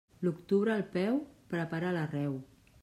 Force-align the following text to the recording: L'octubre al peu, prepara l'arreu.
L'octubre 0.27 0.71
al 0.75 0.81
peu, 0.95 1.21
prepara 1.53 1.95
l'arreu. 1.99 2.37